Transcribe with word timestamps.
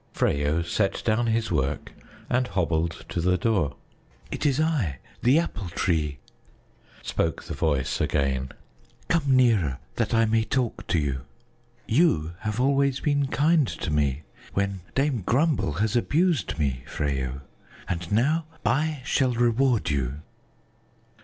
Freyo 0.15 0.63
set 0.63 1.03
down 1.05 1.27
his 1.27 1.51
work 1.51 1.93
and 2.27 2.47
hobbled 2.47 3.05
to 3.07 3.21
the 3.21 3.37
door. 3.37 3.75
"It 4.31 4.47
is 4.47 4.59
I, 4.59 4.97
the 5.21 5.37
Apple 5.37 5.69
Tree," 5.69 6.17
spoke 7.03 7.43
the 7.43 7.53
voice 7.53 8.01
again; 8.01 8.49
"come 9.09 9.35
nearer 9.35 9.77
that 9.97 10.11
I 10.11 10.25
may 10.25 10.43
talk 10.43 10.87
to 10.87 10.97
you. 10.97 11.21
You 11.87 12.33
have 12.39 12.59
always 12.59 12.99
been 12.99 13.27
kind 13.27 13.67
to 13.67 13.91
me, 13.91 14.23
when 14.55 14.81
Dame 14.95 15.21
Grumble 15.21 15.73
has 15.73 15.95
abused 15.95 16.57
me, 16.57 16.83
Freyo, 16.87 17.41
and 17.87 18.11
now 18.11 18.45
I 18.65 19.01
shall 19.05 19.33
reward 19.33 19.91
you." 19.91 20.21